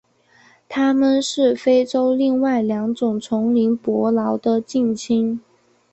[0.67, 5.39] 它们是非洲另外两种丛林伯劳的近亲。